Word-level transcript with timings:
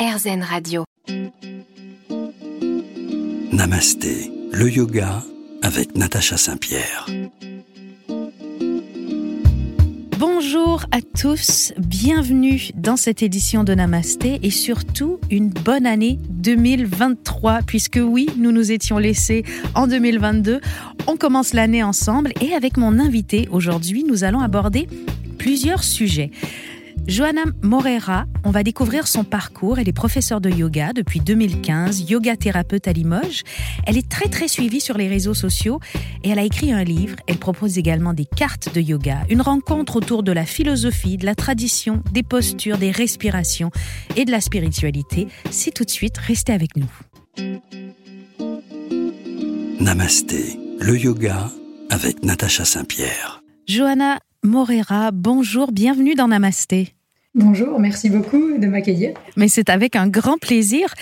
RZN 0.00 0.42
Radio. 0.42 0.84
Namasté, 3.52 4.32
le 4.50 4.70
yoga 4.70 5.22
avec 5.60 5.94
Natacha 5.94 6.38
Saint-Pierre. 6.38 7.04
Bonjour 10.18 10.86
à 10.90 11.02
tous, 11.02 11.74
bienvenue 11.76 12.70
dans 12.76 12.96
cette 12.96 13.22
édition 13.22 13.62
de 13.62 13.74
Namasté 13.74 14.40
et 14.42 14.48
surtout 14.48 15.20
une 15.30 15.50
bonne 15.50 15.84
année 15.84 16.18
2023 16.30 17.60
puisque 17.66 18.00
oui, 18.02 18.26
nous 18.38 18.52
nous 18.52 18.72
étions 18.72 18.96
laissés 18.96 19.44
en 19.74 19.86
2022. 19.86 20.62
On 21.08 21.16
commence 21.18 21.52
l'année 21.52 21.82
ensemble 21.82 22.32
et 22.40 22.54
avec 22.54 22.78
mon 22.78 22.98
invité 22.98 23.48
aujourd'hui, 23.52 24.04
nous 24.04 24.24
allons 24.24 24.40
aborder 24.40 24.88
plusieurs 25.36 25.84
sujets. 25.84 26.30
Johanna 27.06 27.42
Morera, 27.62 28.26
on 28.44 28.50
va 28.50 28.62
découvrir 28.62 29.08
son 29.08 29.24
parcours. 29.24 29.78
Elle 29.78 29.88
est 29.88 29.92
professeure 29.92 30.40
de 30.40 30.48
yoga 30.48 30.92
depuis 30.92 31.20
2015, 31.20 32.08
yoga 32.08 32.36
thérapeute 32.36 32.86
à 32.86 32.92
Limoges. 32.92 33.42
Elle 33.86 33.98
est 33.98 34.08
très 34.08 34.28
très 34.28 34.48
suivie 34.48 34.80
sur 34.80 34.96
les 34.96 35.08
réseaux 35.08 35.34
sociaux 35.34 35.80
et 36.22 36.30
elle 36.30 36.38
a 36.38 36.44
écrit 36.44 36.72
un 36.72 36.84
livre. 36.84 37.16
Elle 37.26 37.38
propose 37.38 37.78
également 37.78 38.14
des 38.14 38.26
cartes 38.26 38.72
de 38.74 38.80
yoga, 38.80 39.22
une 39.28 39.42
rencontre 39.42 39.96
autour 39.96 40.22
de 40.22 40.32
la 40.32 40.46
philosophie, 40.46 41.16
de 41.16 41.26
la 41.26 41.34
tradition, 41.34 42.02
des 42.12 42.22
postures, 42.22 42.78
des 42.78 42.90
respirations 42.90 43.70
et 44.16 44.24
de 44.24 44.30
la 44.30 44.40
spiritualité. 44.40 45.28
C'est 45.50 45.72
tout 45.72 45.84
de 45.84 45.90
suite, 45.90 46.18
restez 46.18 46.52
avec 46.52 46.76
nous. 46.76 46.90
Namasté, 49.80 50.58
le 50.78 50.96
yoga 50.96 51.50
avec 51.90 52.22
Natacha 52.22 52.64
Saint-Pierre. 52.64 53.42
Johanna 53.66 54.18
Morera, 54.42 55.10
bonjour, 55.12 55.70
bienvenue 55.70 56.14
dans 56.14 56.28
Namasté. 56.28 56.94
Bonjour, 57.34 57.78
merci 57.78 58.08
beaucoup 58.08 58.56
de 58.56 58.66
m'accueillir. 58.66 59.12
Mais 59.36 59.48
c'est 59.48 59.68
avec 59.68 59.96
un 59.96 60.08
grand 60.08 60.38
plaisir. 60.38 60.94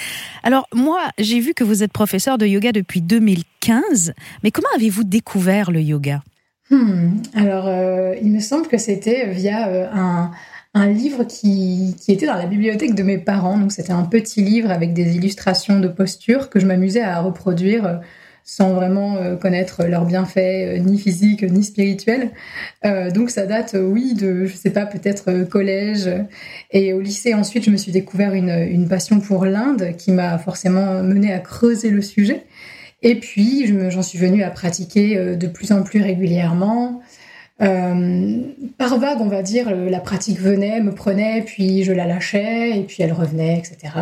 Alors 0.42 0.66
moi, 0.74 1.02
j'ai 1.18 1.38
vu 1.38 1.54
que 1.54 1.62
vous 1.62 1.84
êtes 1.84 1.92
professeur 1.92 2.36
de 2.36 2.46
yoga 2.46 2.72
depuis 2.72 3.00
2015, 3.00 4.12
mais 4.42 4.50
comment 4.50 4.66
avez-vous 4.74 5.04
découvert 5.04 5.70
le 5.70 5.80
yoga? 5.80 6.24
Hmm, 6.70 7.18
Alors, 7.32 7.68
euh, 7.68 8.16
il 8.20 8.32
me 8.32 8.40
semble 8.40 8.66
que 8.66 8.76
c'était 8.76 9.30
via 9.30 9.68
euh, 9.68 9.86
un, 9.92 10.32
un, 10.74 10.86
livre 10.88 11.22
qui, 11.22 11.94
qui, 12.00 12.10
était 12.10 12.26
dans 12.26 12.34
la 12.34 12.46
bibliothèque 12.46 12.96
de 12.96 13.04
mes 13.04 13.18
parents. 13.18 13.56
Donc 13.56 13.70
c'était 13.70 13.92
un 13.92 14.02
petit 14.02 14.42
livre 14.42 14.72
avec 14.72 14.94
des 14.94 15.14
illustrations 15.14 15.78
de 15.78 15.86
postures 15.86 16.50
que 16.50 16.58
je 16.58 16.66
m'amusais 16.66 17.02
à 17.02 17.20
reproduire 17.20 17.86
euh, 17.86 17.96
sans 18.50 18.72
vraiment 18.72 19.16
euh, 19.16 19.36
connaître 19.36 19.84
leurs 19.84 20.06
bienfaits 20.06 20.38
euh, 20.38 20.78
ni 20.78 20.98
physiques 20.98 21.42
ni 21.42 21.62
spirituels. 21.62 22.30
Euh, 22.86 23.10
donc 23.10 23.28
ça 23.28 23.44
date, 23.44 23.76
oui, 23.78 24.14
de, 24.14 24.46
je 24.46 24.56
sais 24.56 24.70
pas, 24.70 24.86
peut-être 24.86 25.44
collège. 25.50 26.08
Et 26.70 26.94
au 26.94 27.00
lycée, 27.02 27.34
ensuite, 27.34 27.64
je 27.64 27.70
me 27.70 27.76
suis 27.76 27.92
découvert 27.92 28.32
une, 28.32 28.88
passion 28.88 29.20
pour 29.20 29.44
l'Inde 29.44 29.94
qui 29.98 30.12
m'a 30.12 30.38
forcément 30.38 31.02
mené 31.02 31.30
à 31.30 31.40
creuser 31.40 31.90
le 31.90 32.00
sujet. 32.00 32.44
Et 33.02 33.16
puis, 33.16 33.70
j'en 33.90 34.00
suis 34.00 34.18
venue 34.18 34.42
à 34.42 34.50
pratiquer 34.50 35.36
de 35.36 35.46
plus 35.46 35.70
en 35.70 35.82
plus 35.82 36.00
régulièrement. 36.00 37.02
Par 37.58 38.98
vague, 38.98 39.20
on 39.20 39.28
va 39.28 39.42
dire, 39.42 39.76
la 39.76 40.00
pratique 40.00 40.40
venait, 40.40 40.80
me 40.80 40.94
prenait, 40.94 41.42
puis 41.42 41.84
je 41.84 41.92
la 41.92 42.06
lâchais, 42.06 42.78
et 42.78 42.82
puis 42.84 43.02
elle 43.02 43.12
revenait, 43.12 43.58
etc. 43.58 43.92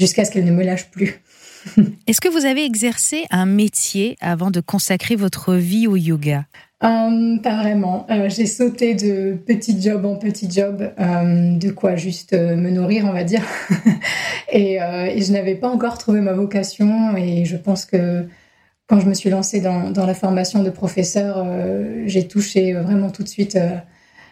Jusqu'à 0.00 0.24
ce 0.24 0.32
qu'elle 0.32 0.44
ne 0.44 0.52
me 0.52 0.64
lâche 0.64 0.90
plus. 0.90 1.20
Est-ce 2.06 2.20
que 2.20 2.28
vous 2.28 2.44
avez 2.44 2.64
exercé 2.64 3.24
un 3.30 3.46
métier 3.46 4.16
avant 4.20 4.50
de 4.50 4.60
consacrer 4.60 5.16
votre 5.16 5.54
vie 5.54 5.86
au 5.86 5.96
yoga? 5.96 6.44
Euh, 6.82 7.38
Pas 7.42 7.56
vraiment. 7.56 8.06
Euh, 8.10 8.28
j'ai 8.28 8.46
sauté 8.46 8.94
de 8.94 9.34
petit 9.34 9.80
job 9.80 10.04
en 10.04 10.16
petit 10.16 10.50
job, 10.50 10.92
euh, 10.98 11.56
de 11.56 11.70
quoi 11.70 11.96
juste 11.96 12.34
me 12.34 12.70
nourrir, 12.70 13.06
on 13.06 13.12
va 13.12 13.24
dire. 13.24 13.42
et, 14.52 14.78
je 14.78 15.32
n'avais 15.32 15.54
pas 15.54 15.68
encore 15.68 15.98
trouvé 15.98 16.20
ma 16.20 16.32
vocation. 16.32 17.16
Et 17.16 17.44
je 17.44 17.56
pense 17.56 17.86
que 17.86 18.26
quand 18.86 19.00
je 19.00 19.06
me 19.06 19.14
suis 19.14 19.30
lancée 19.30 19.60
dans, 19.60 19.90
dans 19.90 20.04
la 20.04 20.14
formation 20.14 20.62
de 20.62 20.70
professeur, 20.70 21.46
j'ai 22.06 22.28
touché 22.28 22.74
vraiment 22.74 23.10
tout 23.10 23.22
de 23.22 23.28
suite 23.28 23.58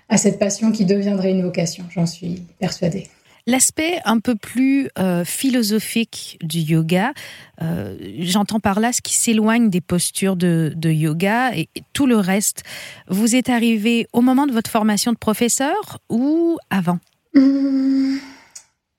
à 0.09 0.17
cette 0.19 0.39
passion 0.39 0.73
qui 0.73 0.85
deviendrait 0.85 1.31
une 1.31 1.43
vocation. 1.43 1.85
J'en 1.91 2.07
suis 2.07 2.43
persuadée. 2.59 3.09
L'aspect 3.47 4.01
un 4.05 4.21
peu 4.21 4.37
plus 4.37 4.89
euh, 5.01 5.25
philosophique 5.25 6.39
du 6.43 6.61
yoga, 6.61 7.13
euh, 7.61 7.97
j'entends 8.21 8.61
par 8.61 8.79
là 8.79 8.93
ce 8.93 9.03
qui 9.03 9.15
s'éloigne 9.15 9.69
des 9.69 9.81
postures 9.81 10.37
de, 10.37 10.73
yoga 10.85 11.53
et, 11.57 11.69
tout 11.93 12.07
le 12.07 12.17
reste. 12.17 12.63
Vous 13.09 13.35
êtes 13.35 13.49
arrivé 13.49 14.07
au 14.13 14.21
moment 14.21 14.47
de 14.47 14.53
votre 14.53 14.71
formation 14.71 15.13
de 15.13 15.17
professeur 15.17 15.99
ou 16.09 16.57
avant? 16.71 17.01
Hum, 17.35 18.21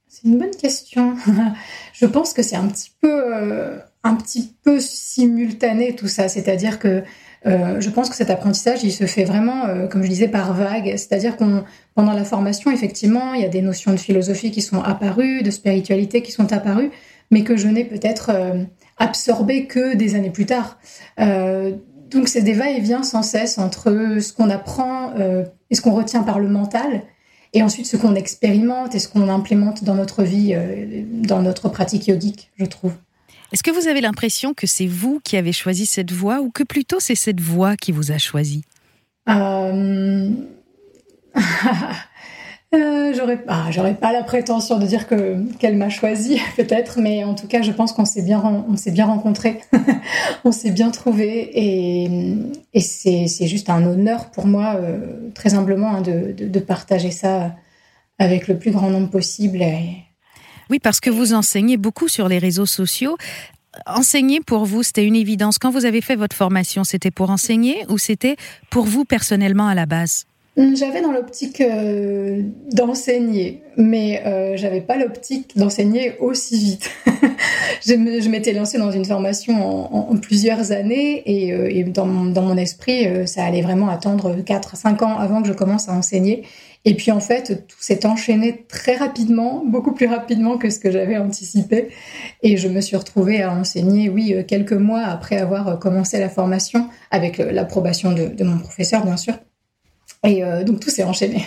C'est 0.10 0.28
une 0.28 0.38
bonne 0.38 0.56
question. 0.56 1.16
Je 1.94 2.06
pense 2.06 2.34
que 2.34 2.44
c'est 2.44 2.58
un 2.58 2.68
petit 2.68 2.92
peu, 3.00 3.12
euh, 3.12 3.78
un 4.04 4.16
petit 4.16 4.54
peu 4.64 4.82
simultané 4.82 5.96
tout 5.96 6.10
ça. 6.10 6.28
C'est-à-dire 6.28 6.80
que 6.80 7.04
euh, 7.46 7.82
je 7.82 7.90
pense 7.90 8.10
que 8.10 8.16
cet 8.16 8.30
apprentissage, 8.30 8.84
il 8.84 8.92
se 8.92 9.06
fait 9.06 9.26
vraiment, 9.26 9.66
euh, 9.66 9.88
comme 9.88 10.04
je 10.04 10.08
disais, 10.08 10.28
par 10.28 10.54
vague. 10.54 10.94
C'est-à-dire 10.96 11.36
qu'on, 11.36 11.64
pendant 11.96 12.14
la 12.14 12.24
formation, 12.24 12.72
effectivement, 12.72 13.34
il 13.34 13.42
y 13.42 13.46
a 13.46 13.50
des 13.50 13.62
notions 13.62 13.92
de 13.92 13.98
philosophie 13.98 14.52
qui 14.52 14.62
sont 14.62 14.82
apparues, 14.82 15.44
de 15.44 15.52
spiritualité 15.52 16.22
qui 16.22 16.32
sont 16.32 16.54
apparues, 16.54 16.92
mais 17.32 17.44
que 17.44 17.58
je 17.58 17.68
n'ai 17.68 17.84
peut-être 17.84 18.32
euh, 18.34 18.64
absorbé 18.98 19.66
que 19.66 19.96
des 19.96 20.16
années 20.16 20.30
plus 20.30 20.46
tard. 20.46 20.78
donc 21.18 22.28
c'est 22.28 22.44
des 22.44 22.54
va-et-vient 22.54 23.02
sans 23.02 23.24
cesse 23.24 23.58
entre 23.58 24.18
ce 24.22 24.32
qu'on 24.32 24.52
apprend 24.52 25.14
et 25.72 25.76
ce 25.76 25.82
qu'on 25.82 25.94
retient 25.94 26.22
par 26.22 26.40
le 26.40 26.48
mental, 26.48 27.02
et 27.54 27.64
ensuite 27.64 27.88
ce 27.88 27.98
qu'on 27.98 28.14
expérimente 28.14 28.94
et 28.94 29.00
ce 29.00 29.08
qu'on 29.08 29.30
implémente 29.30 29.84
dans 29.84 29.96
notre 29.96 30.22
vie, 30.22 30.56
dans 31.12 31.42
notre 31.42 31.70
pratique 31.70 32.06
yogique, 32.06 32.52
je 32.58 32.66
trouve. 32.66 32.94
Est-ce 33.54 33.62
que 33.62 33.70
vous 33.70 33.88
avez 33.88 34.02
l'impression 34.02 34.56
que 34.56 34.66
c'est 34.66 34.88
vous 34.88 35.22
qui 35.24 35.38
avez 35.38 35.54
choisi 35.54 35.86
cette 35.86 36.12
voie 36.12 36.42
ou 36.42 36.50
que 36.50 36.64
plutôt 36.64 37.00
c'est 37.00 37.14
cette 37.14 37.40
voie 37.40 37.78
qui 37.78 37.92
vous 37.92 38.12
a 38.12 38.18
choisi? 38.18 38.64
Euh... 39.30 40.32
euh, 42.74 43.14
j'aurais 43.16 43.44
ah, 43.48 43.68
j'aurais 43.70 43.94
pas 43.94 44.12
la 44.12 44.24
prétention 44.24 44.80
de 44.80 44.88
dire 44.88 45.08
que 45.08 45.38
qu'elle 45.60 45.78
m'a 45.78 45.90
choisi 45.90 46.42
peut-être 46.58 47.00
mais 47.00 47.24
en 47.24 47.36
tout 47.36 47.46
cas 47.48 47.62
je 47.62 47.72
pense 47.72 47.94
qu'on 47.94 48.06
s'est 48.06 48.24
bien 48.24 48.42
on 48.68 48.76
s'est 48.76 48.92
bien 48.92 49.06
rencontrés 49.06 49.62
on 50.46 50.52
s'est 50.52 50.72
bien 50.72 50.90
trouvés 50.90 51.52
et, 51.54 52.80
c'est, 52.80 53.28
juste 53.48 53.70
un 53.70 53.86
honneur 53.86 54.32
pour 54.32 54.48
moi 54.48 54.78
euh, 54.78 55.30
très 55.36 55.54
humblement 55.54 55.96
hein, 55.96 56.02
de, 56.02 56.60
partager 56.60 57.12
ça 57.12 57.56
avec 58.18 58.48
le 58.48 58.58
plus 58.58 58.72
grand 58.72 58.90
nombre 58.90 59.12
possible 59.12 59.62
oui, 60.70 60.80
parce 60.80 61.00
que 61.00 61.10
vous 61.10 61.34
enseignez 61.34 61.78
beaucoup 61.78 62.08
sur 62.08 62.28
les 62.28 62.40
réseaux 62.40 62.66
sociaux. 62.66 63.18
Enseigner 63.86 64.40
pour 64.40 64.66
vous, 64.66 64.84
c'était 64.84 65.06
une 65.06 65.16
évidence. 65.16 65.58
Quand 65.58 65.72
vous 65.72 65.86
avez 65.86 66.02
fait 66.02 66.16
votre 66.16 66.36
formation, 66.36 66.84
c'était 66.84 67.12
pour 67.12 67.30
enseigner 67.30 67.86
ou 67.90 67.98
c'était 67.98 68.38
pour 68.70 68.86
vous 68.86 69.06
personnellement 69.06 69.68
à 69.68 69.76
la 69.76 69.86
base? 69.86 70.26
J'avais 70.58 71.02
dans 71.02 71.12
l'optique 71.12 71.62
euh, 71.62 72.44
d'enseigner, 72.72 73.64
mais 73.76 74.22
euh, 74.26 74.56
j'avais 74.56 74.82
pas 74.82 74.98
l'optique 74.98 75.58
d'enseigner 75.58 76.16
aussi 76.20 76.58
vite. 76.58 76.90
je 77.86 78.30
m'étais 78.30 78.54
lancée 78.54 78.78
dans 78.78 78.92
une 78.92 79.06
formation 79.06 80.12
en, 80.12 80.16
plusieurs 80.18 80.72
années 80.72 81.24
et, 81.26 81.54
euh, 81.54 81.70
et 81.70 81.84
dans, 81.84 82.06
mon, 82.06 82.58
esprit, 82.58 83.08
euh, 83.08 83.26
ça 83.26 83.44
allait 83.44 83.62
vraiment 83.62 83.90
attendre 83.90 84.36
4-5 84.36 85.04
ans 85.04 85.18
avant 85.18 85.42
que 85.42 85.48
je 85.48 85.54
commence 85.54 85.90
à 85.90 85.94
enseigner. 85.94 86.44
Et 86.86 86.96
puis 86.96 87.12
en 87.12 87.20
fait, 87.20 87.66
tout 87.68 87.78
s'est 87.80 88.06
enchaîné 88.06 88.66
très 88.68 88.96
rapidement, 88.96 89.64
beaucoup 89.66 89.94
plus 89.94 90.08
rapidement 90.08 90.58
que 90.58 90.70
ce 90.70 90.80
que 90.80 90.92
j'avais 90.92 91.18
anticipé. 91.18 91.90
Et 92.42 92.58
je 92.58 92.68
me 92.68 92.82
suis 92.82 92.98
retrouvée 92.98 93.42
à 93.42 93.54
enseigner, 93.54 94.10
oui, 94.10 94.34
euh, 94.34 94.44
quelques 94.44 94.74
mois 94.74 95.04
après 95.04 95.38
avoir 95.38 95.80
commencé 95.80 96.20
la 96.20 96.30
formation, 96.30 96.90
avec 97.10 97.40
euh, 97.40 97.52
l'approbation 97.52 98.12
de, 98.12 98.44
mon 98.44 98.58
professeur, 98.58 99.06
bien 99.06 99.18
sûr. 99.18 99.36
Et 100.26 100.42
donc 100.66 100.80
tout 100.80 100.90
s'est 100.90 101.04
enchaîné. 101.04 101.46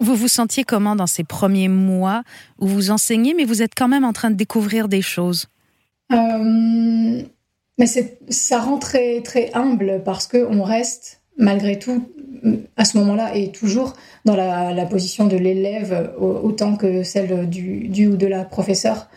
Vous 0.00 0.14
vous 0.14 0.28
sentiez 0.28 0.64
comment 0.64 0.94
dans 0.94 1.06
ces 1.06 1.24
premiers 1.24 1.68
mois 1.68 2.22
où 2.60 2.66
vous 2.66 2.90
enseignez, 2.90 3.34
mais 3.34 3.44
vous 3.44 3.62
êtes 3.62 3.72
quand 3.76 3.88
même 3.88 4.04
en 4.04 4.12
train 4.12 4.30
de 4.30 4.36
découvrir 4.36 4.88
des 4.88 5.02
choses? 5.02 5.48
Euh, 6.12 7.22
Mais 7.78 7.86
ça 8.28 8.60
rend 8.60 8.78
très, 8.78 9.20
très 9.22 9.50
humble 9.54 10.02
parce 10.04 10.26
qu'on 10.26 10.62
reste 10.62 11.20
malgré 11.36 11.78
tout, 11.78 12.08
à 12.76 12.84
ce 12.84 12.98
moment-là, 12.98 13.34
et 13.36 13.52
toujours 13.52 13.94
dans 14.24 14.34
la, 14.34 14.86
position 14.86 15.26
de 15.26 15.36
l'élève 15.36 16.12
autant 16.18 16.76
que 16.76 17.02
celle 17.02 17.48
du, 17.48 18.08
ou 18.08 18.16
de 18.16 18.26
la 18.26 18.44
professeure. 18.44 19.08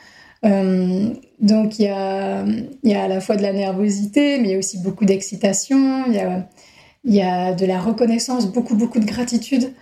Euh, 0.44 1.10
donc 1.40 1.78
il 1.78 1.86
y 1.86 1.88
a, 1.88 2.44
y 2.84 2.94
a 2.94 3.04
à 3.04 3.08
la 3.08 3.22
fois 3.22 3.36
de 3.36 3.44
la 3.44 3.54
nervosité, 3.54 4.40
mais 4.40 4.50
il 4.50 4.52
y 4.52 4.56
a 4.56 4.58
aussi 4.58 4.80
beaucoup 4.80 5.06
d'excitation, 5.06 6.06
il 6.08 6.14
y 6.14 6.20
a, 6.20 6.48
y 7.04 7.22
a 7.22 7.54
de 7.54 7.66
la 7.66 7.80
reconnaissance, 7.80 8.52
beaucoup, 8.52 8.76
beaucoup 8.76 9.00
de 9.00 9.06
gratitude. 9.06 9.74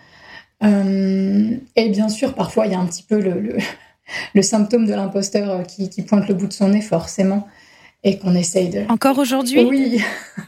Euh, 0.64 1.52
et 1.76 1.90
bien 1.90 2.10
sûr, 2.10 2.34
parfois, 2.34 2.66
il 2.66 2.72
y 2.72 2.76
a 2.76 2.80
un 2.80 2.86
petit 2.86 3.04
peu 3.04 3.20
le, 3.20 3.58
le, 4.34 4.42
symptôme 4.42 4.86
de 4.86 4.94
l'imposteur 4.94 5.64
qui, 5.64 5.90
qui, 5.90 6.02
pointe 6.02 6.28
le 6.28 6.34
bout 6.34 6.48
de 6.48 6.54
son 6.54 6.70
nez, 6.70 6.82
forcément 6.82 7.48
et 8.02 8.18
qu'on 8.18 8.34
essaye 8.34 8.70
de... 8.70 8.86
Encore 8.88 9.18
aujourd'hui? 9.18 9.60
Oui, 9.70 10.02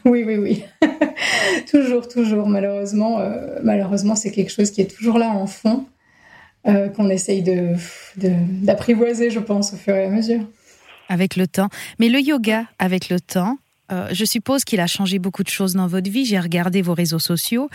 oui, 0.06 0.24
oui, 0.24 0.36
oui. 0.36 0.64
toujours, 1.70 2.08
toujours. 2.08 2.48
Malheureusement, 2.48 3.20
euh, 3.20 3.58
malheureusement, 3.62 4.16
c'est 4.16 4.30
quelque 4.30 4.50
chose 4.50 4.70
qui 4.70 4.80
est 4.80 4.86
toujours 4.86 5.18
là 5.18 5.28
en 5.28 5.46
fond. 5.46 5.84
qu'on 6.64 7.10
essaye 7.10 7.42
de, 7.42 7.74
d'apprivoiser, 8.16 9.30
je 9.30 9.40
pense, 9.40 9.74
au 9.74 9.76
fur 9.76 9.94
et 9.94 10.04
à 10.04 10.08
mesure. 10.08 10.40
Avec 11.10 11.36
le 11.36 11.46
temps. 11.46 11.68
Mais 11.98 12.08
le 12.08 12.20
yoga, 12.20 12.64
avec 12.78 13.10
le 13.10 13.20
temps, 13.20 13.58
je 14.12 14.24
suppose 14.24 14.64
qu'il 14.64 14.80
a 14.80 14.86
changé 14.86 15.18
beaucoup 15.18 15.42
de 15.42 15.48
choses 15.48 15.74
dans 15.74 15.86
votre 15.86 16.10
vie. 16.10 16.24
J'ai 16.24 16.38
regardé 16.38 16.82
vos 16.82 16.94
réseaux 16.94 17.18
sociaux. 17.18 17.68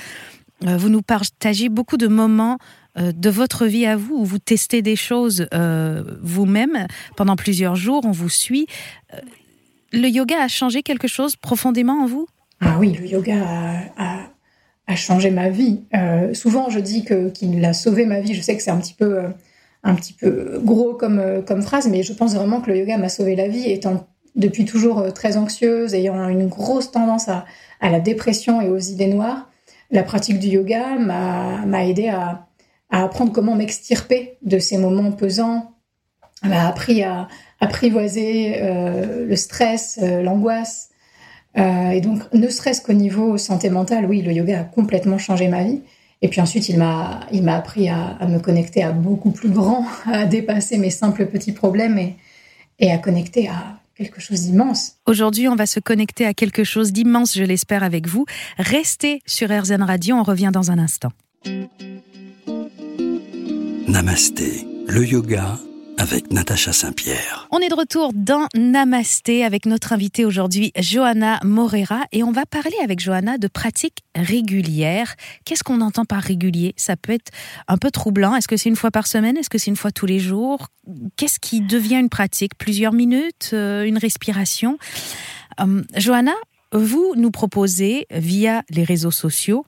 vous 0.62 0.90
nous 0.90 1.02
partagez 1.02 1.70
beaucoup 1.70 1.98
de 1.98 2.08
moments 2.08 2.58
de 2.98 3.30
votre 3.30 3.66
vie 3.66 3.86
à 3.86 3.96
vous, 3.96 4.16
où 4.16 4.26
vous 4.26 4.40
testez 4.40 4.82
des 4.82 4.96
choses 4.96 5.48
vous-même 6.22 6.88
pendant 7.16 7.36
plusieurs 7.36 7.76
jours, 7.76 8.06
on 8.06 8.12
vous 8.12 8.30
suit 8.30 8.68
le 9.94 10.08
yoga 10.08 10.42
a 10.42 10.48
changé 10.48 10.84
quelque 10.84 11.08
chose 11.08 11.36
profondément 11.36 12.04
en 12.04 12.06
vous? 12.06 12.28
Ah 12.62 12.78
oui, 12.80 12.94
le 12.94 13.08
yoga 13.08 13.36
a, 13.98 14.96
changé 14.96 15.32
ma 15.32 15.50
vie. 15.50 15.82
Euh, 15.96 16.34
souvent, 16.34 16.70
je 16.70 16.80
dis 16.80 17.06
qu'il 17.34 17.66
a 17.66 17.74
sauvé 17.74 18.06
ma 18.06 18.20
vie. 18.20 18.34
Je 18.34 18.42
sais 18.42 18.56
que 18.56 18.64
c'est 18.64 18.72
un 18.72 18.80
petit 18.80 18.94
peu 18.94 19.20
euh, 19.20 19.28
un 19.84 19.96
petit 19.96 20.14
peu 20.14 20.60
gros 20.64 20.94
comme 20.94 21.20
euh, 21.20 21.42
comme 21.42 21.62
phrase, 21.62 21.88
mais 21.90 22.04
je 22.04 22.14
pense 22.14 22.34
vraiment 22.34 22.62
que 22.62 22.72
le 22.72 22.78
yoga 22.78 22.98
m'a 22.98 23.10
sauvé 23.10 23.36
la 23.36 23.48
vie, 23.48 23.70
étant 23.70 24.08
depuis 24.36 24.66
toujours 24.66 25.14
très 25.14 25.38
anxieuse, 25.38 25.94
ayant 25.94 26.28
une 26.30 26.48
grosse 26.48 26.92
tendance 26.92 27.28
à, 27.28 27.46
la 27.82 28.00
dépression 28.00 28.62
et 28.62 28.70
aux 28.70 28.80
idées 28.80 29.08
noires. 29.08 29.50
La 29.92 30.04
pratique 30.04 30.40
du 30.40 30.48
yoga 30.48 30.98
m'a 30.98 31.86
aidé 31.86 32.10
à, 32.10 32.48
apprendre 32.90 33.32
comment 33.32 33.56
m'extirper 33.56 34.38
de 34.44 34.60
ces 34.60 34.78
moments 34.78 35.12
pesants, 35.12 35.74
m'a 36.44 36.68
appris 36.68 37.04
à, 37.04 37.28
apprivoiser 37.60 38.62
euh, 38.62 39.26
le 39.26 39.36
stress, 39.36 40.00
euh, 40.02 40.22
l'angoisse. 40.22 40.90
Euh, 41.58 41.90
et 41.90 42.02
donc, 42.02 42.22
ne 42.34 42.48
serait-ce 42.50 42.82
qu'au 42.82 42.94
niveau 42.94 43.38
santé 43.38 43.70
mentale, 43.70 44.06
oui, 44.06 44.22
le 44.22 44.32
yoga 44.32 44.62
a 44.62 44.64
complètement 44.64 45.18
changé 45.18 45.48
ma 45.48 45.64
vie. 45.64 45.82
Et 46.22 46.30
puis 46.30 46.42
ensuite, 46.42 46.70
il 46.70 46.78
m'a, 46.78 47.22
appris 47.48 47.90
à, 47.90 48.18
me 48.28 48.40
connecter 48.40 48.84
à 48.84 48.92
beaucoup 48.92 49.32
plus 49.32 49.50
grand, 49.50 49.86
à 50.06 50.26
dépasser 50.26 50.78
mes 50.78 50.90
simples 50.90 51.28
petits 51.28 51.52
problèmes 51.52 52.00
et 52.80 52.92
à 52.92 52.98
connecter 52.98 53.48
à 53.48 53.77
quelque 53.98 54.22
chose 54.22 54.42
d'immense. 54.42 54.94
Aujourd'hui, 55.06 55.48
on 55.48 55.56
va 55.56 55.66
se 55.66 55.80
connecter 55.80 56.26
à 56.26 56.34
quelque 56.34 56.64
chose 56.64 56.94
d'immense, 56.94 57.36
je 57.36 57.44
l'espère, 57.44 57.84
avec 57.84 58.08
vous. 58.08 58.26
Restez 58.58 59.22
sur 59.26 59.50
RZN 59.50 59.82
Radio, 59.82 60.16
on 60.16 60.24
revient 60.24 60.52
dans 60.54 60.72
un 60.72 60.78
instant. 60.78 61.12
Namasté, 63.88 64.68
le 64.88 65.06
yoga 65.06 65.58
avec 65.98 66.32
Natacha 66.32 66.74
Saint-Pierre. 66.74 67.48
On 67.52 67.60
est 67.60 67.70
de 67.70 67.74
retour 67.76 68.12
dans 68.14 68.48
Namasté 68.56 69.44
avec 69.44 69.66
notre 69.66 69.94
invitée 69.94 70.26
aujourd'hui, 70.26 70.72
Johanna 70.80 71.40
Morera, 71.44 72.06
et 72.12 72.24
on 72.24 72.32
va 72.32 72.46
parler 72.46 72.76
avec 72.84 73.00
Johanna 73.00 73.38
de 73.38 73.48
pratiques 73.48 74.00
régulières. 74.16 75.16
Qu'est-ce 75.46 75.64
qu'on 75.64 75.82
entend 75.82 76.06
par 76.06 76.22
régulier? 76.22 76.74
Ça 76.78 76.96
peut 76.96 77.14
être 77.14 77.32
un 77.68 77.78
peu 77.78 77.92
troublant. 77.92 78.36
Est-ce 78.36 78.48
que 78.48 78.58
c'est 78.58 78.70
une 78.70 78.76
fois 78.76 78.92
par 78.92 79.08
semaine? 79.08 79.38
Est-ce 79.38 79.50
que 79.50 79.58
c'est 79.58 79.72
une 79.72 79.76
fois 79.76 79.92
tous 79.92 80.06
les 80.06 80.20
jours? 80.20 80.68
Qu'est-ce 81.16 81.40
qui 81.40 81.62
devient 81.62 81.98
une 82.00 82.10
pratique? 82.10 82.58
Plusieurs 82.58 82.94
minutes 82.94 83.52
euh, 83.54 83.84
Une 83.84 83.98
respiration? 83.98 84.78
Euh, 85.60 85.84
Johanna, 85.96 86.34
vous 86.72 87.14
nous 87.16 87.32
proposez 87.32 88.08
via 88.12 88.64
les 88.70 88.84
réseaux 88.84 89.12
sociaux 89.12 89.66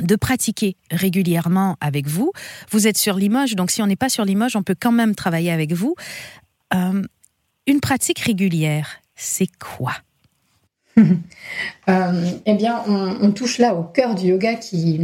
de 0.00 0.16
pratiquer 0.16 0.76
régulièrement 0.90 1.76
avec 1.80 2.06
vous. 2.06 2.32
Vous 2.70 2.86
êtes 2.86 2.98
sur 2.98 3.16
Limoges, 3.16 3.54
donc 3.54 3.70
si 3.70 3.82
on 3.82 3.86
n'est 3.86 3.96
pas 3.96 4.08
sur 4.08 4.24
Limoges, 4.24 4.56
on 4.56 4.62
peut 4.62 4.76
quand 4.78 4.92
même 4.92 5.14
travailler 5.14 5.50
avec 5.50 5.72
vous. 5.72 5.94
Euh, 6.74 7.02
une 7.66 7.80
pratique 7.80 8.20
régulière, 8.20 9.00
c'est 9.14 9.48
quoi? 9.58 9.92
Euh, 11.88 12.30
Eh 12.46 12.54
bien, 12.54 12.82
on, 12.88 13.30
touche 13.30 13.58
là 13.58 13.74
au 13.74 13.84
cœur 13.84 14.16
du 14.16 14.28
yoga 14.28 14.54
qui, 14.54 14.98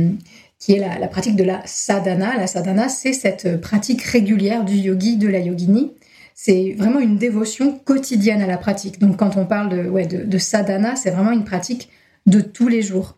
qui 0.59 0.73
est 0.73 0.81
la, 0.81 0.99
la 0.99 1.07
pratique 1.07 1.37
de 1.37 1.45
la 1.45 1.63
sadhana. 1.65 2.37
La 2.37 2.49
sadhana, 2.49 2.89
c'est 2.89 3.13
cette 3.13 3.61
pratique 3.61 4.03
régulière 4.03 4.65
du 4.65 4.75
yogi, 4.75 5.17
de 5.17 5.29
la 5.29 5.39
yogini. 5.39 5.93
C'est 6.35 6.75
vraiment 6.77 6.99
une 6.99 7.19
dévotion 7.19 7.79
quotidienne 7.79 8.43
à 8.43 8.49
la 8.49 8.57
pratique. 8.57 8.99
Donc, 8.99 9.19
quand 9.19 9.37
on 9.37 9.47
parle 9.47 9.69
de, 9.69 10.25
de 10.25 10.39
sadhana, 10.39 10.97
c'est 10.97 11.11
vraiment 11.11 11.31
une 11.31 11.45
pratique 11.45 11.89
de 12.27 12.41
tous 12.41 12.67
les 12.67 12.83
jours. 12.83 13.17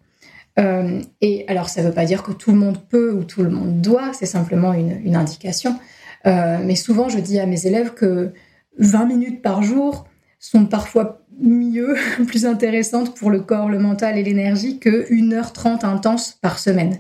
Euh, 0.58 1.00
et 1.20 1.44
alors, 1.48 1.68
ça 1.68 1.82
ne 1.82 1.88
veut 1.88 1.94
pas 1.94 2.04
dire 2.04 2.22
que 2.22 2.32
tout 2.32 2.52
le 2.52 2.58
monde 2.58 2.78
peut 2.88 3.12
ou 3.12 3.24
tout 3.24 3.42
le 3.42 3.50
monde 3.50 3.80
doit, 3.80 4.12
c'est 4.12 4.26
simplement 4.26 4.72
une, 4.72 5.16
indication. 5.16 5.78
Euh, 6.26 6.58
mais 6.64 6.76
souvent, 6.76 7.08
je 7.08 7.18
dis 7.18 7.38
à 7.38 7.46
mes 7.46 7.66
élèves 7.66 7.94
que 7.94 8.32
20 8.78 9.06
minutes 9.06 9.42
par 9.42 9.62
jour 9.62 10.06
sont 10.38 10.66
parfois 10.66 11.22
mieux, 11.40 11.96
plus 12.26 12.46
intéressantes 12.46 13.14
pour 13.16 13.30
le 13.30 13.40
corps, 13.40 13.68
le 13.68 13.78
mental 13.78 14.18
et 14.18 14.22
l'énergie 14.22 14.78
que 14.78 15.10
1h30 15.10 15.84
intense 15.84 16.38
par 16.40 16.58
semaine. 16.58 16.98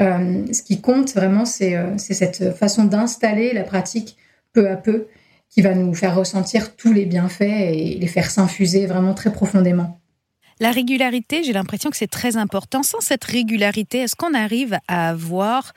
Euh, 0.00 0.44
ce 0.52 0.62
qui 0.62 0.80
compte 0.80 1.14
vraiment, 1.14 1.44
c'est 1.44 1.96
cette 1.98 2.54
façon 2.54 2.84
d'installer 2.84 3.52
la 3.52 3.64
pratique 3.64 4.16
peu 4.52 4.68
à 4.68 4.76
peu 4.76 5.06
qui 5.48 5.62
va 5.62 5.74
nous 5.74 5.94
faire 5.94 6.14
ressentir 6.14 6.76
tous 6.76 6.92
les 6.92 7.06
bienfaits 7.06 7.42
et 7.42 7.96
les 7.98 8.06
faire 8.06 8.30
s'infuser 8.30 8.86
vraiment 8.86 9.14
très 9.14 9.32
profondément. 9.32 10.00
La 10.58 10.70
régularité, 10.70 11.42
j'ai 11.42 11.52
l'impression 11.52 11.90
que 11.90 11.96
c'est 11.96 12.10
très 12.10 12.38
important. 12.38 12.82
Sans 12.82 13.00
cette 13.00 13.24
régularité, 13.24 13.98
est-ce 13.98 14.16
qu'on 14.16 14.32
arrive 14.32 14.78
à 14.88 15.10
avoir 15.10 15.74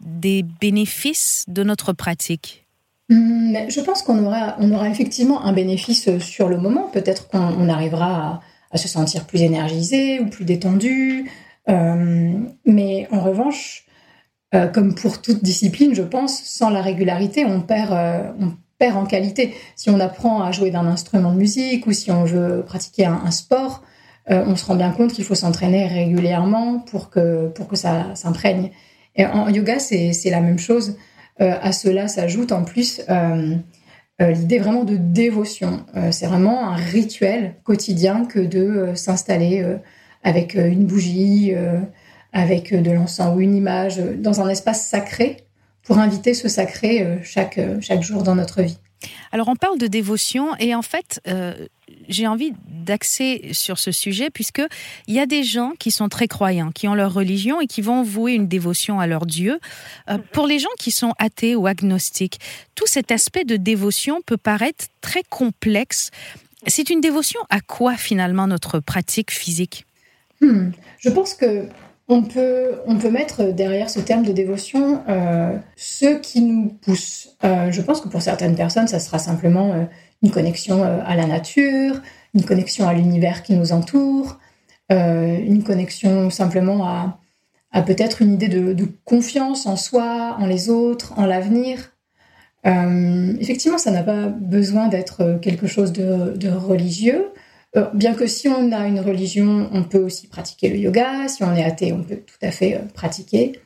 des 0.00 0.42
bénéfices 0.42 1.44
de 1.48 1.62
notre 1.62 1.92
pratique? 1.92 2.66
Hmm, 3.10 3.54
Je 3.68 3.80
pense 3.82 4.02
qu'on 4.02 4.24
aura, 4.24 4.56
on 4.58 4.72
aura 4.72 4.88
effectivement 4.88 5.44
un 5.44 5.52
bénéfice 5.52 6.18
sur 6.18 6.48
le 6.48 6.56
moment. 6.56 6.88
Peut-être 6.88 7.28
qu'on 7.28 7.68
arrivera 7.68 8.40
à, 8.70 8.78
se 8.78 8.88
sentir 8.88 9.26
plus 9.26 9.42
énergisé 9.42 10.20
ou 10.20 10.30
plus 10.30 10.46
détendu. 10.46 11.30
Euh, 11.68 12.32
mais 12.64 13.06
en 13.12 13.20
revanche, 13.20 13.84
euh, 14.54 14.66
comme 14.66 14.94
pour 14.94 15.20
toute 15.20 15.44
discipline, 15.44 15.94
je 15.94 16.02
pense, 16.02 16.42
sans 16.42 16.70
la 16.70 16.80
régularité, 16.80 17.44
on 17.44 17.60
perd, 17.60 17.92
euh, 17.92 18.32
on 18.40 18.52
perd 18.78 18.96
en 18.96 19.04
qualité. 19.04 19.54
Si 19.76 19.90
on 19.90 20.00
apprend 20.00 20.40
à 20.42 20.52
jouer 20.52 20.70
d'un 20.70 20.86
instrument 20.86 21.32
de 21.32 21.36
musique 21.36 21.86
ou 21.86 21.92
si 21.92 22.10
on 22.10 22.24
veut 22.24 22.64
pratiquer 22.66 23.04
un 23.04 23.30
sport, 23.30 23.82
euh, 24.30 24.44
on 24.46 24.56
se 24.56 24.64
rend 24.64 24.76
bien 24.76 24.90
compte 24.90 25.12
qu'il 25.12 25.24
faut 25.24 25.34
s'entraîner 25.34 25.86
régulièrement 25.86 26.78
pour 26.78 27.10
que, 27.10 27.48
pour 27.48 27.68
que 27.68 27.76
ça 27.76 28.14
s'imprègne. 28.14 28.70
Et 29.16 29.26
en 29.26 29.48
yoga, 29.48 29.78
c'est 29.78 30.30
la 30.30 30.40
même 30.40 30.58
chose. 30.58 30.96
Euh, 31.40 31.54
à 31.60 31.72
cela 31.72 32.08
s'ajoute 32.08 32.52
en 32.52 32.62
plus 32.62 33.00
euh, 33.08 33.56
l'idée 34.20 34.58
vraiment 34.58 34.84
de 34.84 34.96
dévotion. 34.96 35.84
c'est 36.12 36.26
vraiment 36.26 36.68
un 36.68 36.76
rituel 36.76 37.56
quotidien 37.64 38.24
que 38.24 38.38
de 38.38 38.92
s'installer 38.94 39.66
avec 40.22 40.54
une 40.54 40.86
bougie, 40.86 41.52
avec 42.32 42.72
de 42.72 42.90
l'encens 42.92 43.34
ou 43.34 43.40
une 43.40 43.56
image, 43.56 43.98
dans 43.98 44.40
un 44.40 44.48
espace 44.48 44.86
sacré, 44.86 45.38
pour 45.82 45.98
inviter 45.98 46.34
ce 46.34 46.48
sacré 46.48 47.18
chaque, 47.24 47.58
chaque 47.80 48.02
jour 48.02 48.22
dans 48.22 48.36
notre 48.36 48.62
vie. 48.62 48.78
Alors 49.32 49.48
on 49.48 49.56
parle 49.56 49.78
de 49.78 49.88
dévotion 49.88 50.54
et 50.60 50.72
en 50.76 50.82
fait, 50.82 51.20
j'ai 52.08 52.26
envie 52.26 52.52
d'axer 52.68 53.50
sur 53.52 53.78
ce 53.78 53.92
sujet 53.92 54.30
puisque 54.30 54.62
il 55.06 55.14
y 55.14 55.20
a 55.20 55.26
des 55.26 55.44
gens 55.44 55.72
qui 55.78 55.90
sont 55.90 56.08
très 56.08 56.28
croyants, 56.28 56.70
qui 56.72 56.88
ont 56.88 56.94
leur 56.94 57.12
religion 57.12 57.60
et 57.60 57.66
qui 57.66 57.80
vont 57.80 58.02
vouer 58.02 58.32
une 58.32 58.48
dévotion 58.48 59.00
à 59.00 59.06
leur 59.06 59.26
Dieu. 59.26 59.60
Euh, 60.10 60.18
pour 60.32 60.46
les 60.46 60.58
gens 60.58 60.68
qui 60.78 60.90
sont 60.90 61.12
athées 61.18 61.56
ou 61.56 61.66
agnostiques, 61.66 62.40
tout 62.74 62.86
cet 62.86 63.12
aspect 63.12 63.44
de 63.44 63.56
dévotion 63.56 64.20
peut 64.24 64.36
paraître 64.36 64.86
très 65.00 65.22
complexe. 65.22 66.10
C'est 66.66 66.90
une 66.90 67.00
dévotion 67.00 67.40
à 67.50 67.60
quoi 67.60 67.96
finalement 67.96 68.46
notre 68.46 68.78
pratique 68.80 69.30
physique? 69.30 69.86
Hmm. 70.40 70.70
Je 70.98 71.10
pense 71.10 71.34
que 71.34 71.68
on 72.08 72.22
peut, 72.22 72.72
on 72.86 72.98
peut 72.98 73.10
mettre 73.10 73.52
derrière 73.52 73.88
ce 73.88 74.00
terme 74.00 74.24
de 74.24 74.32
dévotion 74.32 75.02
euh, 75.08 75.56
ce 75.76 76.18
qui 76.18 76.42
nous 76.42 76.68
pousse. 76.82 77.36
Euh, 77.44 77.70
je 77.70 77.80
pense 77.80 78.00
que 78.00 78.08
pour 78.08 78.22
certaines 78.22 78.56
personnes, 78.56 78.88
ça 78.88 78.98
sera 78.98 79.18
simplement 79.18 79.72
euh, 79.72 79.84
une 80.22 80.30
connexion 80.30 80.82
à 80.82 81.16
la 81.16 81.26
nature, 81.26 82.00
une 82.34 82.44
connexion 82.44 82.86
à 82.86 82.94
l'univers 82.94 83.42
qui 83.42 83.54
nous 83.54 83.72
entoure, 83.72 84.38
une 84.90 85.62
connexion 85.64 86.30
simplement 86.30 86.86
à, 86.86 87.18
à 87.72 87.82
peut-être 87.82 88.22
une 88.22 88.34
idée 88.34 88.48
de, 88.48 88.88
confiance 89.04 89.66
en 89.66 89.76
soi, 89.76 90.36
en 90.38 90.46
les 90.46 90.68
autres, 90.68 91.14
en 91.18 91.26
l'avenir. 91.26 91.92
effectivement, 92.64 93.78
ça 93.78 93.90
n'a 93.90 94.02
pas 94.02 94.28
besoin 94.28 94.88
d'être 94.88 95.38
quelque 95.40 95.66
chose 95.66 95.92
de, 95.92 96.48
religieux. 96.48 97.32
Euh, 97.76 97.88
bien 97.94 98.14
que 98.14 98.26
si 98.26 98.48
on 98.48 98.72
a 98.72 98.86
une 98.86 99.00
religion, 99.00 99.68
on 99.72 99.82
peut 99.82 99.98
aussi 99.98 100.26
pratiquer 100.26 100.68
le 100.68 100.76
yoga. 100.76 101.28
Si 101.28 101.42
on 101.42 101.54
est 101.54 101.64
athée, 101.64 101.92
on 101.92 102.02
peut 102.02 102.16
tout 102.16 102.36
à 102.42 102.50
fait 102.50 102.74
euh, 102.74 102.80
pratiquer. 102.92 103.60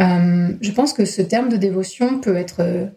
Euh, 0.00 0.52
je 0.60 0.72
pense 0.72 0.92
que 0.92 1.04
ce 1.04 1.22
terme 1.22 1.48
de 1.48 1.56
dévotion 1.56 2.20
peut 2.20 2.36
être 2.36 2.90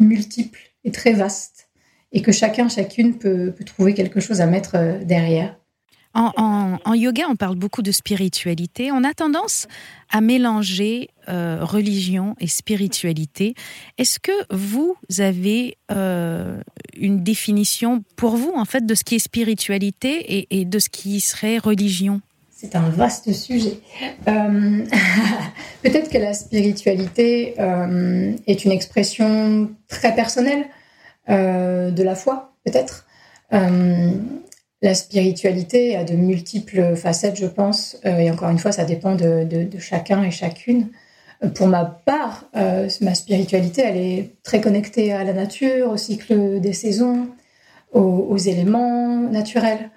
multiple 0.00 0.58
et 0.82 0.90
très 0.90 1.12
vaste 1.12 1.69
et 2.12 2.22
que 2.22 2.32
chacun, 2.32 2.68
chacune 2.68 3.18
peut 3.18 3.54
trouver 3.64 3.94
quelque 3.94 4.20
chose 4.20 4.40
à 4.40 4.46
mettre 4.46 4.76
derrière. 5.04 5.54
En, 6.12 6.94
yoga, 6.94 7.26
on 7.28 7.36
parle 7.36 7.54
beaucoup 7.54 7.82
de 7.82 7.92
spiritualité. 7.92 8.90
On 8.90 9.04
a 9.04 9.14
tendance 9.14 9.68
à 10.10 10.20
mélanger 10.20 11.10
euh, 11.28 11.58
religion 11.62 12.34
et 12.40 12.48
spiritualité. 12.48 13.54
Est-ce 13.96 14.18
que 14.18 14.32
vous 14.50 14.96
avez 15.18 15.76
euh, 15.92 16.60
une 16.96 17.22
définition 17.22 18.02
pour 18.16 18.36
vous, 18.36 18.52
en 18.56 18.64
fait, 18.64 18.84
de 18.84 18.94
ce 18.96 19.04
qui 19.04 19.16
est 19.16 19.20
spiritualité 19.20 20.48
et, 20.50 20.64
de 20.64 20.78
ce 20.80 20.88
qui 20.88 21.20
serait 21.20 21.58
religion? 21.58 22.20
C'est 22.50 22.74
un 22.74 22.90
vaste 22.90 23.32
sujet. 23.32 23.78
Euh, 24.28 24.84
peut-être 25.82 26.10
que 26.10 26.18
la 26.18 26.34
spiritualité 26.34 27.54
euh, 27.60 28.32
est 28.48 28.64
une 28.64 28.72
expression 28.72 29.70
très 29.88 30.14
personnelle 30.14 30.64
euh, 30.64 30.79
de 31.28 32.02
la 32.02 32.14
foi, 32.14 32.54
peut-être. 32.64 33.06
la 33.50 34.94
spiritualité 34.94 35.96
a 35.96 36.04
de 36.04 36.14
multiples 36.14 36.96
facettes, 36.96 37.36
je 37.36 37.46
pense, 37.46 37.98
et 38.04 38.30
encore 38.30 38.50
une 38.50 38.58
fois, 38.58 38.72
ça 38.72 38.84
dépend 38.84 39.14
de, 39.14 39.46
chacun 39.78 40.22
et 40.22 40.30
chacune. 40.30 40.88
Pour 41.54 41.68
ma 41.68 41.84
part, 41.84 42.46
ma 42.54 43.14
spiritualité, 43.14 43.82
elle 43.84 43.96
est 43.96 44.42
très 44.42 44.60
connectée 44.60 45.12
à 45.12 45.24
la 45.24 45.32
nature, 45.32 45.90
au 45.90 45.96
cycle 45.96 46.60
des 46.60 46.72
saisons, 46.72 47.28
aux 47.92 48.38
éléments 48.38 49.18
naturels. 49.30 49.90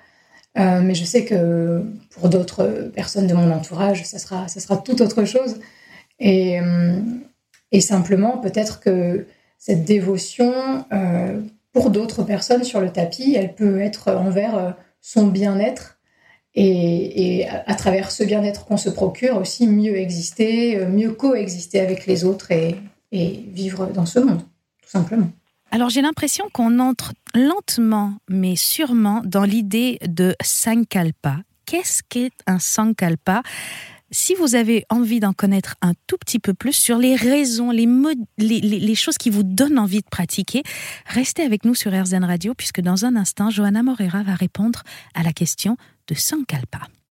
Euh, 0.57 0.81
mais 0.81 0.93
je 0.93 1.03
sais 1.03 1.25
que 1.25 1.83
pour 2.11 2.29
d'autres 2.29 2.91
personnes 2.93 3.27
de 3.27 3.33
mon 3.33 3.51
entourage, 3.51 4.03
ça 4.05 4.19
sera, 4.19 4.47
ça 4.47 4.59
sera 4.59 4.77
tout 4.77 5.01
autre 5.01 5.25
chose. 5.25 5.59
Et, 6.19 6.59
euh, 6.59 6.99
et 7.71 7.81
simplement, 7.81 8.37
peut-être 8.37 8.79
que 8.79 9.25
cette 9.65 9.85
dévotion, 9.85 10.85
euh, 10.91 11.39
pour 11.71 11.89
d'autres 11.89 12.23
personnes 12.23 12.65
sur 12.65 12.81
le 12.81 12.91
tapis, 12.91 13.33
elle 13.33 13.55
peut 13.55 13.79
être 13.79 14.11
envers 14.11 14.75
son 14.99 15.27
bien-être. 15.27 15.99
Et, 16.53 17.47
à 17.47 17.73
travers 17.73 18.11
ce 18.11 18.25
bien-être 18.25 18.65
qu'on 18.65 18.75
se 18.75 18.89
procure 18.89 19.37
aussi, 19.37 19.65
mieux 19.65 19.95
exister, 19.95 20.85
mieux 20.85 21.13
coexister 21.13 21.79
avec 21.79 22.07
les 22.07 22.25
autres 22.25 22.51
et, 22.51 22.75
et 23.13 23.45
vivre 23.53 23.85
dans 23.87 24.05
ce 24.05 24.19
monde, 24.19 24.41
tout 24.81 24.89
simplement. 24.89 25.29
Alors 25.71 25.89
j'ai 25.89 26.01
l'impression 26.01 26.45
qu'on 26.51 26.79
entre 26.79 27.13
lentement 27.33 28.15
mais 28.29 28.57
sûrement 28.57 29.21
dans 29.23 29.45
l'idée 29.45 29.97
de 30.05 30.35
Sankalpa. 30.43 31.37
Qu'est-ce 31.65 32.03
qu'est 32.07 32.33
un 32.47 32.59
Sankalpa? 32.59 33.41
Si 34.13 34.35
vous 34.35 34.55
avez 34.55 34.85
envie 34.89 35.19
d'en 35.19 35.33
connaître 35.33 35.75
un 35.81 35.93
tout 36.07 36.17
petit 36.17 36.39
peu 36.39 36.53
plus 36.53 36.73
sur 36.73 36.97
les 36.97 37.15
raisons, 37.15 37.71
les, 37.71 38.95
choses 38.95 39.17
qui 39.17 39.29
vous 39.29 39.43
donnent 39.43 39.79
envie 39.79 40.01
de 40.01 40.09
pratiquer, 40.09 40.63
restez 41.07 41.43
avec 41.43 41.65
nous 41.65 41.75
sur 41.75 41.91
RZN 41.91 42.23
Radio 42.23 42.53
puisque 42.53 42.79
dans 42.79 43.05
un 43.05 43.15
instant, 43.15 43.49
Johanna 43.49 43.83
Morera 43.83 44.23
va 44.23 44.35
répondre 44.35 44.83
à 45.15 45.23
la 45.23 45.33
question 45.33 45.77
de 46.07 46.13
Sankalpa. 46.13 46.81